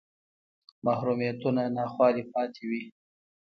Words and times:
محرومیتونه 0.85 1.61
ناخوالې 1.75 2.23
پاتې 2.33 2.63
وې 2.69 2.83